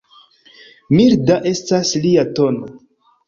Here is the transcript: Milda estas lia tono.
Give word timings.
Milda 0.99 1.37
estas 1.51 1.91
lia 2.07 2.23
tono. 2.41 2.73